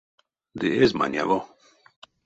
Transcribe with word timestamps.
Ды 0.59 0.67
эзь 0.81 0.97
маняво. 0.99 1.39